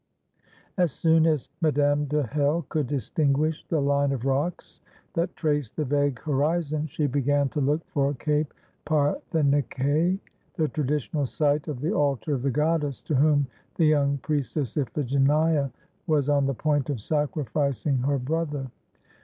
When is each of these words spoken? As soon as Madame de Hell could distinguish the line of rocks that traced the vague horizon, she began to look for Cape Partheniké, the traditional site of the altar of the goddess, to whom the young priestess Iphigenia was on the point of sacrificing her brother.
As 0.77 0.91
soon 0.93 1.27
as 1.27 1.51
Madame 1.61 2.05
de 2.05 2.23
Hell 2.25 2.65
could 2.69 2.87
distinguish 2.87 3.63
the 3.67 3.79
line 3.79 4.11
of 4.11 4.25
rocks 4.25 4.81
that 5.13 5.35
traced 5.35 5.75
the 5.75 5.85
vague 5.85 6.19
horizon, 6.21 6.87
she 6.87 7.05
began 7.05 7.49
to 7.49 7.61
look 7.61 7.85
for 7.85 8.15
Cape 8.15 8.51
Partheniké, 8.87 10.17
the 10.55 10.69
traditional 10.69 11.27
site 11.27 11.67
of 11.67 11.81
the 11.81 11.93
altar 11.93 12.33
of 12.33 12.41
the 12.41 12.49
goddess, 12.49 12.99
to 13.03 13.13
whom 13.13 13.45
the 13.75 13.85
young 13.85 14.17
priestess 14.23 14.75
Iphigenia 14.75 15.71
was 16.07 16.29
on 16.29 16.47
the 16.47 16.55
point 16.55 16.89
of 16.89 16.99
sacrificing 16.99 17.99
her 17.99 18.17
brother. 18.17 18.71